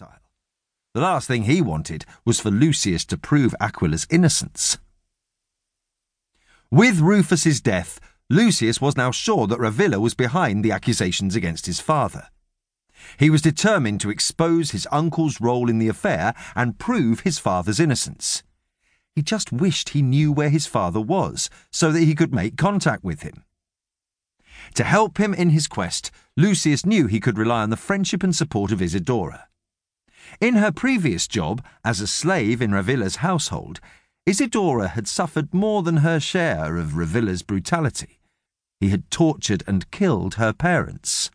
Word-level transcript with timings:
exile. 0.00 0.20
The 0.94 1.00
last 1.00 1.28
thing 1.28 1.44
he 1.44 1.62
wanted 1.62 2.04
was 2.24 2.40
for 2.40 2.50
Lucius 2.50 3.04
to 3.06 3.18
prove 3.18 3.54
Aquila's 3.60 4.06
innocence. 4.10 4.78
With 6.70 7.00
Rufus's 7.00 7.60
death, 7.60 8.00
Lucius 8.28 8.80
was 8.80 8.96
now 8.96 9.10
sure 9.10 9.46
that 9.46 9.58
Ravilla 9.58 10.00
was 10.00 10.14
behind 10.14 10.64
the 10.64 10.72
accusations 10.72 11.36
against 11.36 11.66
his 11.66 11.80
father. 11.80 12.28
He 13.18 13.30
was 13.30 13.42
determined 13.42 14.00
to 14.00 14.10
expose 14.10 14.70
his 14.70 14.86
uncle's 14.92 15.40
role 15.40 15.70
in 15.70 15.78
the 15.78 15.88
affair 15.88 16.34
and 16.54 16.78
prove 16.78 17.20
his 17.20 17.38
father's 17.38 17.80
innocence. 17.80 18.42
He 19.14 19.22
just 19.22 19.52
wished 19.52 19.90
he 19.90 20.02
knew 20.02 20.32
where 20.32 20.50
his 20.50 20.66
father 20.66 21.00
was 21.00 21.50
so 21.72 21.90
that 21.92 22.00
he 22.00 22.14
could 22.14 22.34
make 22.34 22.56
contact 22.56 23.02
with 23.02 23.22
him. 23.22 23.44
To 24.74 24.84
help 24.84 25.18
him 25.18 25.34
in 25.34 25.50
his 25.50 25.66
quest, 25.66 26.10
Lucius 26.36 26.86
knew 26.86 27.06
he 27.06 27.20
could 27.20 27.38
rely 27.38 27.62
on 27.62 27.70
the 27.70 27.76
friendship 27.76 28.22
and 28.22 28.34
support 28.34 28.70
of 28.70 28.82
Isidora. 28.82 29.49
In 30.38 30.54
her 30.54 30.70
previous 30.70 31.26
job 31.26 31.64
as 31.84 32.00
a 32.00 32.06
slave 32.06 32.60
in 32.62 32.72
Ravilla's 32.72 33.16
household, 33.16 33.80
Isidora 34.26 34.88
had 34.88 35.08
suffered 35.08 35.52
more 35.52 35.82
than 35.82 35.98
her 35.98 36.20
share 36.20 36.76
of 36.76 36.96
Ravilla's 36.96 37.42
brutality. 37.42 38.20
He 38.78 38.90
had 38.90 39.10
tortured 39.10 39.64
and 39.66 39.90
killed 39.90 40.34
her 40.34 40.52
parents. 40.52 41.30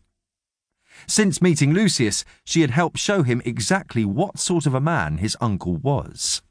Since 1.06 1.42
meeting 1.42 1.72
Lucius, 1.72 2.24
she 2.44 2.62
had 2.62 2.70
helped 2.70 2.98
show 2.98 3.22
him 3.22 3.42
exactly 3.44 4.04
what 4.04 4.38
sort 4.38 4.66
of 4.66 4.74
a 4.74 4.80
man 4.80 5.18
his 5.18 5.36
uncle 5.40 5.76
was. 5.76 6.42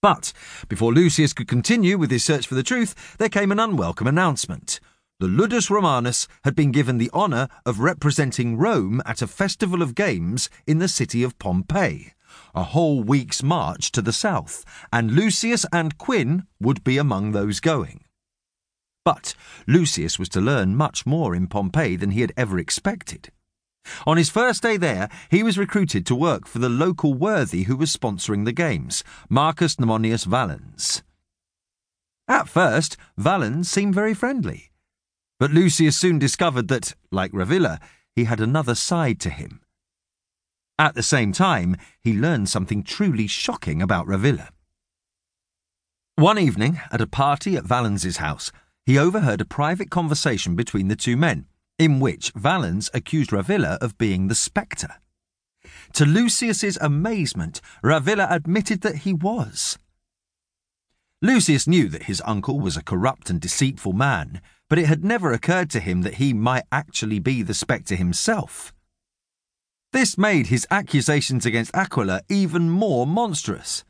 But 0.00 0.32
before 0.68 0.92
Lucius 0.92 1.32
could 1.32 1.48
continue 1.48 1.98
with 1.98 2.10
his 2.10 2.24
search 2.24 2.46
for 2.46 2.54
the 2.54 2.62
truth, 2.62 3.16
there 3.18 3.28
came 3.28 3.50
an 3.50 3.58
unwelcome 3.58 4.06
announcement. 4.06 4.78
The 5.24 5.30
Ludus 5.30 5.70
Romanus 5.70 6.28
had 6.44 6.54
been 6.54 6.70
given 6.70 6.98
the 6.98 7.10
honour 7.14 7.48
of 7.64 7.80
representing 7.80 8.58
Rome 8.58 9.00
at 9.06 9.22
a 9.22 9.26
festival 9.26 9.80
of 9.80 9.94
games 9.94 10.50
in 10.66 10.80
the 10.80 10.86
city 10.86 11.22
of 11.22 11.38
Pompeii, 11.38 12.12
a 12.54 12.62
whole 12.62 13.02
week's 13.02 13.42
march 13.42 13.90
to 13.92 14.02
the 14.02 14.12
south, 14.12 14.66
and 14.92 15.12
Lucius 15.12 15.64
and 15.72 15.96
Quin 15.96 16.46
would 16.60 16.84
be 16.84 16.98
among 16.98 17.32
those 17.32 17.58
going. 17.58 18.04
But 19.02 19.34
Lucius 19.66 20.18
was 20.18 20.28
to 20.28 20.42
learn 20.42 20.76
much 20.76 21.06
more 21.06 21.34
in 21.34 21.46
Pompeii 21.46 21.96
than 21.96 22.10
he 22.10 22.20
had 22.20 22.34
ever 22.36 22.58
expected. 22.58 23.30
On 24.06 24.18
his 24.18 24.28
first 24.28 24.62
day 24.62 24.76
there, 24.76 25.08
he 25.30 25.42
was 25.42 25.56
recruited 25.56 26.04
to 26.04 26.14
work 26.14 26.46
for 26.46 26.58
the 26.58 26.68
local 26.68 27.14
worthy 27.14 27.62
who 27.62 27.78
was 27.78 27.96
sponsoring 27.96 28.44
the 28.44 28.52
games, 28.52 29.02
Marcus 29.30 29.80
Mnemonius 29.80 30.24
Valens. 30.24 31.02
At 32.28 32.46
first, 32.46 32.98
Valens 33.16 33.70
seemed 33.70 33.94
very 33.94 34.12
friendly, 34.12 34.70
but 35.38 35.50
Lucius 35.50 35.96
soon 35.96 36.18
discovered 36.18 36.68
that, 36.68 36.94
like 37.10 37.32
Ravilla, 37.32 37.80
he 38.14 38.24
had 38.24 38.40
another 38.40 38.74
side 38.74 39.20
to 39.20 39.30
him. 39.30 39.60
At 40.78 40.94
the 40.94 41.02
same 41.02 41.32
time, 41.32 41.76
he 42.00 42.12
learned 42.12 42.48
something 42.48 42.82
truly 42.82 43.26
shocking 43.26 43.80
about 43.80 44.06
Ravilla. 44.06 44.50
One 46.16 46.38
evening, 46.38 46.80
at 46.92 47.00
a 47.00 47.06
party 47.06 47.56
at 47.56 47.64
Valens's 47.64 48.18
house, 48.18 48.52
he 48.86 48.98
overheard 48.98 49.40
a 49.40 49.46
private 49.46 49.90
conversation 49.90 50.54
between 50.54 50.88
the 50.88 50.96
two 50.96 51.16
men, 51.16 51.46
in 51.78 52.00
which 52.00 52.32
Valens 52.36 52.90
accused 52.94 53.32
Ravilla 53.32 53.78
of 53.80 53.98
being 53.98 54.28
the 54.28 54.34
spectre. 54.34 54.96
To 55.94 56.04
Lucius's 56.04 56.76
amazement, 56.80 57.60
Ravilla 57.82 58.26
admitted 58.30 58.82
that 58.82 58.98
he 58.98 59.12
was. 59.12 59.78
Lucius 61.24 61.66
knew 61.66 61.88
that 61.88 62.02
his 62.02 62.20
uncle 62.26 62.60
was 62.60 62.76
a 62.76 62.82
corrupt 62.82 63.30
and 63.30 63.40
deceitful 63.40 63.94
man, 63.94 64.42
but 64.68 64.78
it 64.78 64.84
had 64.84 65.02
never 65.02 65.32
occurred 65.32 65.70
to 65.70 65.80
him 65.80 66.02
that 66.02 66.16
he 66.16 66.34
might 66.34 66.64
actually 66.70 67.18
be 67.18 67.40
the 67.40 67.54
spectre 67.54 67.96
himself. 67.96 68.74
This 69.94 70.18
made 70.18 70.48
his 70.48 70.66
accusations 70.70 71.46
against 71.46 71.74
Aquila 71.74 72.20
even 72.28 72.68
more 72.68 73.06
monstrous. 73.06 73.86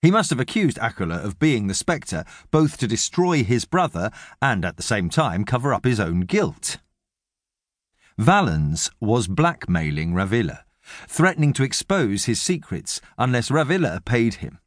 He 0.00 0.10
must 0.10 0.30
have 0.30 0.40
accused 0.40 0.78
Aquila 0.78 1.16
of 1.16 1.38
being 1.38 1.66
the 1.66 1.74
spectre, 1.74 2.24
both 2.50 2.78
to 2.78 2.86
destroy 2.86 3.44
his 3.44 3.66
brother 3.66 4.10
and 4.40 4.64
at 4.64 4.78
the 4.78 4.82
same 4.82 5.10
time 5.10 5.44
cover 5.44 5.74
up 5.74 5.84
his 5.84 6.00
own 6.00 6.20
guilt. 6.20 6.78
Valens 8.16 8.90
was 8.98 9.28
blackmailing 9.28 10.14
Ravilla, 10.14 10.64
threatening 11.06 11.52
to 11.52 11.64
expose 11.64 12.24
his 12.24 12.40
secrets 12.40 13.02
unless 13.18 13.50
Ravilla 13.50 14.00
paid 14.06 14.36
him. 14.36 14.58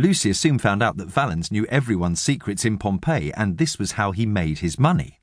Lucius 0.00 0.40
soon 0.40 0.58
found 0.58 0.82
out 0.82 0.96
that 0.96 1.10
Valens 1.10 1.52
knew 1.52 1.66
everyone's 1.66 2.20
secrets 2.20 2.64
in 2.64 2.78
Pompeii, 2.78 3.32
and 3.34 3.58
this 3.58 3.78
was 3.78 3.92
how 3.92 4.12
he 4.12 4.24
made 4.24 4.60
his 4.60 4.78
money. 4.78 5.20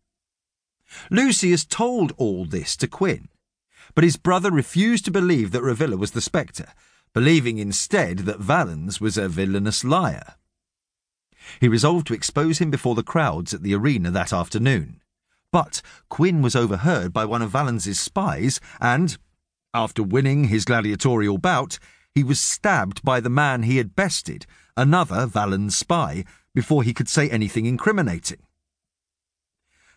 Lucius 1.10 1.66
told 1.66 2.14
all 2.18 2.46
this 2.46 2.78
to 2.78 2.88
Quin, 2.88 3.28
but 3.96 4.04
his 4.04 4.18
brother 4.18 4.52
refused 4.52 5.04
to 5.06 5.12
believe 5.12 5.52
that 5.52 5.64
Ravilla 5.64 5.98
was 5.98 6.12
the 6.12 6.22
spectre, 6.22 6.74
believing 7.12 7.58
instead 7.58 8.20
that 8.20 8.40
Valens 8.40 9.02
was 9.02 9.18
a 9.18 9.28
villainous 9.28 9.84
liar. 9.84 10.36
He 11.60 11.68
resolved 11.68 12.06
to 12.08 12.14
expose 12.14 12.60
him 12.60 12.70
before 12.70 12.94
the 12.94 13.04
crowds 13.04 13.54
at 13.56 13.64
the 13.64 13.74
arena 13.74 14.12
that 14.12 14.32
afternoon. 14.32 15.02
But 15.52 15.82
Quin 16.10 16.44
was 16.44 16.56
overheard 16.56 17.12
by 17.12 17.26
one 17.26 17.42
of 17.42 17.50
Valens's 17.50 18.00
spies, 18.00 18.60
and, 18.80 19.18
after 19.74 20.04
winning 20.04 20.46
his 20.46 20.66
gladiatorial 20.66 21.40
bout, 21.40 21.80
he 22.14 22.24
was 22.24 22.40
stabbed 22.40 23.02
by 23.04 23.20
the 23.20 23.30
man 23.30 23.64
he 23.64 23.78
had 23.78 23.96
bested, 23.96 24.46
another 24.78 25.26
Valens 25.26 25.76
spy, 25.76 26.24
before 26.56 26.84
he 26.84 26.94
could 26.94 27.10
say 27.10 27.30
anything 27.30 27.66
incriminating. 27.66 28.40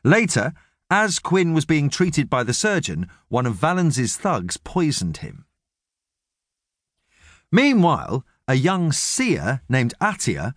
Later, 0.02 0.52
as 0.90 1.18
Quin 1.18 1.54
was 1.54 1.64
being 1.64 1.88
treated 1.88 2.28
by 2.28 2.42
the 2.42 2.52
surgeon, 2.52 3.08
one 3.28 3.46
of 3.46 3.54
Valens's 3.54 4.16
thugs 4.16 4.56
poisoned 4.56 5.18
him. 5.18 5.44
Meanwhile, 7.52 8.24
a 8.48 8.54
young 8.54 8.90
seer 8.90 9.62
named 9.68 9.94
Attia 10.00 10.54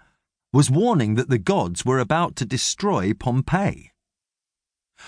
was 0.52 0.72
warning 0.72 1.16
that 1.16 1.30
the 1.30 1.38
gods 1.38 1.86
were 1.86 2.00
about 2.00 2.36
to 2.38 2.46
destroy 2.46 3.14
Pompeii. 3.14 3.92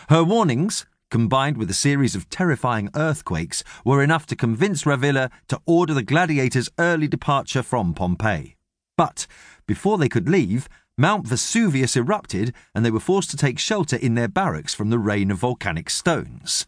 Her 0.09 0.23
warnings, 0.23 0.85
combined 1.09 1.57
with 1.57 1.69
a 1.69 1.73
series 1.73 2.15
of 2.15 2.29
terrifying 2.29 2.89
earthquakes, 2.95 3.63
were 3.83 4.03
enough 4.03 4.25
to 4.27 4.35
convince 4.35 4.85
Ravilla 4.85 5.29
to 5.47 5.61
order 5.65 5.93
the 5.93 6.03
gladiators' 6.03 6.69
early 6.77 7.07
departure 7.07 7.63
from 7.63 7.93
Pompeii. 7.93 8.55
But 8.97 9.27
before 9.67 9.97
they 9.97 10.09
could 10.09 10.29
leave, 10.29 10.69
Mount 10.97 11.27
Vesuvius 11.27 11.97
erupted 11.97 12.53
and 12.73 12.85
they 12.85 12.91
were 12.91 12.99
forced 12.99 13.29
to 13.31 13.37
take 13.37 13.59
shelter 13.59 13.97
in 13.97 14.15
their 14.15 14.27
barracks 14.27 14.73
from 14.73 14.89
the 14.89 14.99
rain 14.99 15.29
of 15.31 15.39
volcanic 15.39 15.89
stones. 15.89 16.67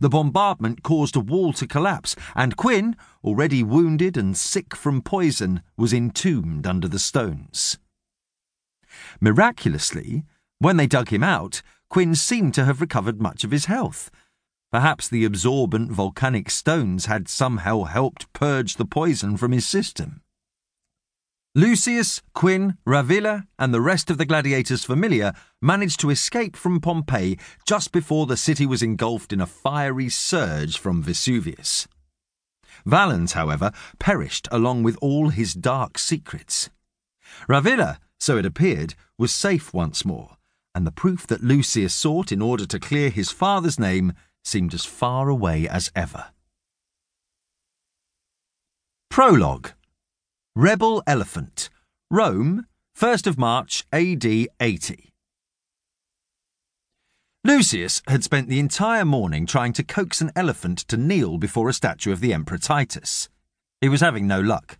The 0.00 0.08
bombardment 0.08 0.82
caused 0.82 1.16
a 1.16 1.20
wall 1.20 1.52
to 1.54 1.66
collapse, 1.66 2.14
and 2.36 2.56
Quin, 2.56 2.96
already 3.24 3.62
wounded 3.62 4.16
and 4.16 4.36
sick 4.36 4.76
from 4.76 5.02
poison, 5.02 5.62
was 5.76 5.92
entombed 5.92 6.66
under 6.66 6.88
the 6.88 7.00
stones. 7.00 7.78
Miraculously, 9.20 10.24
when 10.58 10.76
they 10.76 10.86
dug 10.86 11.08
him 11.08 11.22
out, 11.22 11.62
Quin 11.88 12.14
seemed 12.14 12.54
to 12.54 12.64
have 12.64 12.80
recovered 12.80 13.20
much 13.20 13.44
of 13.44 13.50
his 13.50 13.66
health. 13.66 14.10
Perhaps 14.70 15.08
the 15.08 15.24
absorbent 15.24 15.92
volcanic 15.92 16.48
stones 16.48 17.06
had 17.06 17.28
somehow 17.28 17.82
helped 17.82 18.32
purge 18.32 18.76
the 18.76 18.86
poison 18.86 19.36
from 19.36 19.52
his 19.52 19.66
system. 19.66 20.21
Lucius, 21.54 22.22
Quin, 22.32 22.78
Ravilla, 22.86 23.46
and 23.58 23.74
the 23.74 23.80
rest 23.82 24.10
of 24.10 24.16
the 24.16 24.24
gladiators' 24.24 24.86
familia 24.86 25.34
managed 25.60 26.00
to 26.00 26.08
escape 26.08 26.56
from 26.56 26.80
Pompeii 26.80 27.38
just 27.66 27.92
before 27.92 28.24
the 28.24 28.38
city 28.38 28.64
was 28.64 28.82
engulfed 28.82 29.34
in 29.34 29.40
a 29.40 29.46
fiery 29.46 30.08
surge 30.08 30.78
from 30.78 31.02
Vesuvius. 31.02 31.86
Valens, 32.86 33.32
however, 33.34 33.70
perished 33.98 34.48
along 34.50 34.82
with 34.82 34.96
all 35.02 35.28
his 35.28 35.52
dark 35.52 35.98
secrets. 35.98 36.70
Ravilla, 37.46 37.98
so 38.18 38.38
it 38.38 38.46
appeared, 38.46 38.94
was 39.18 39.30
safe 39.30 39.74
once 39.74 40.06
more, 40.06 40.38
and 40.74 40.86
the 40.86 40.90
proof 40.90 41.26
that 41.26 41.44
Lucius 41.44 41.94
sought 41.94 42.32
in 42.32 42.40
order 42.40 42.64
to 42.64 42.80
clear 42.80 43.10
his 43.10 43.30
father's 43.30 43.78
name 43.78 44.14
seemed 44.42 44.72
as 44.72 44.86
far 44.86 45.28
away 45.28 45.68
as 45.68 45.92
ever. 45.94 46.30
Prologue 49.10 49.72
Rebel 50.54 51.02
Elephant, 51.06 51.70
Rome, 52.10 52.66
1st 52.94 53.26
of 53.26 53.38
March 53.38 53.86
AD 53.90 54.26
80. 54.60 55.10
Lucius 57.42 58.02
had 58.06 58.22
spent 58.22 58.50
the 58.50 58.58
entire 58.58 59.06
morning 59.06 59.46
trying 59.46 59.72
to 59.72 59.82
coax 59.82 60.20
an 60.20 60.30
elephant 60.36 60.80
to 60.88 60.98
kneel 60.98 61.38
before 61.38 61.70
a 61.70 61.72
statue 61.72 62.12
of 62.12 62.20
the 62.20 62.34
Emperor 62.34 62.58
Titus. 62.58 63.30
He 63.80 63.88
was 63.88 64.02
having 64.02 64.26
no 64.26 64.42
luck. 64.42 64.76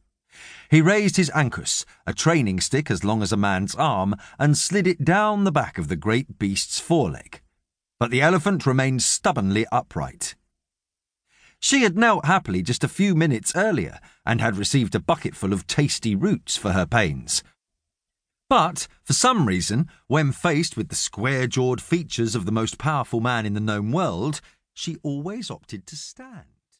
He 0.70 0.82
raised 0.82 1.16
his 1.16 1.30
ankus, 1.30 1.86
a 2.06 2.12
training 2.12 2.60
stick 2.60 2.90
as 2.90 3.02
long 3.02 3.22
as 3.22 3.32
a 3.32 3.38
man's 3.38 3.74
arm, 3.74 4.14
and 4.38 4.58
slid 4.58 4.86
it 4.86 5.06
down 5.06 5.44
the 5.44 5.50
back 5.50 5.78
of 5.78 5.88
the 5.88 5.96
great 5.96 6.38
beast's 6.38 6.80
foreleg. 6.80 7.40
But 7.98 8.10
the 8.10 8.20
elephant 8.20 8.66
remained 8.66 9.02
stubbornly 9.02 9.64
upright. 9.72 10.34
She 11.62 11.82
had 11.82 11.96
knelt 11.96 12.24
happily 12.24 12.60
just 12.60 12.82
a 12.82 12.88
few 12.88 13.14
minutes 13.14 13.54
earlier 13.54 14.00
and 14.26 14.40
had 14.40 14.56
received 14.56 14.96
a 14.96 15.00
bucketful 15.00 15.52
of 15.52 15.68
tasty 15.68 16.16
roots 16.16 16.56
for 16.56 16.72
her 16.72 16.86
pains. 16.86 17.44
But, 18.48 18.88
for 19.04 19.12
some 19.12 19.46
reason, 19.46 19.88
when 20.08 20.32
faced 20.32 20.76
with 20.76 20.88
the 20.88 20.96
square 20.96 21.46
jawed 21.46 21.80
features 21.80 22.34
of 22.34 22.46
the 22.46 22.52
most 22.52 22.78
powerful 22.78 23.20
man 23.20 23.46
in 23.46 23.54
the 23.54 23.60
known 23.60 23.92
world, 23.92 24.40
she 24.74 24.96
always 25.04 25.52
opted 25.52 25.86
to 25.86 25.96
stand. 25.96 26.51